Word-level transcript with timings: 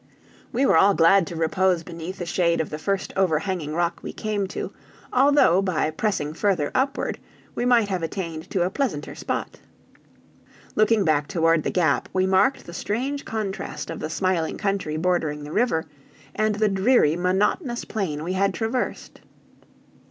We 0.51 0.65
were 0.65 0.77
all 0.77 0.95
glad 0.95 1.27
to 1.27 1.35
repose 1.35 1.83
beneath 1.83 2.17
the 2.17 2.25
shade 2.25 2.59
of 2.59 2.71
the 2.71 2.79
first 2.79 3.13
over 3.15 3.37
hanging 3.37 3.75
rock 3.75 3.99
we 4.01 4.11
came 4.11 4.47
to, 4.47 4.73
although, 5.13 5.61
by 5.61 5.91
pressing 5.91 6.33
further 6.33 6.71
upward, 6.73 7.19
we 7.53 7.65
might 7.65 7.87
have 7.89 8.01
attained 8.01 8.49
to 8.49 8.63
a 8.65 8.71
pleasanter 8.71 9.13
spot. 9.13 9.59
Looking 10.75 11.05
back 11.05 11.27
toward 11.27 11.61
the 11.61 11.69
Gap, 11.69 12.09
we 12.13 12.25
marked 12.25 12.65
the 12.65 12.73
strange 12.73 13.25
contrast 13.25 13.91
of 13.91 13.99
the 13.99 14.09
smiling 14.09 14.57
country 14.57 14.97
bordering 14.97 15.43
the 15.43 15.51
river, 15.51 15.85
and 16.33 16.55
the 16.55 16.67
dreary, 16.67 17.15
monotonous 17.15 17.85
plain 17.85 18.23
we 18.23 18.33
had 18.33 18.55
traversed. 18.55 19.21